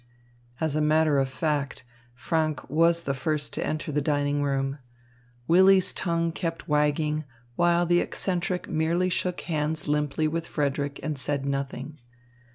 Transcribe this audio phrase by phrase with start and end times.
[0.59, 1.83] As a matter of fact,
[2.15, 4.79] Franck was the first to enter the dining room.
[5.47, 7.23] Willy's tongue kept wagging,
[7.55, 11.99] while the eccentric merely shook hands limply with Frederick and said nothing.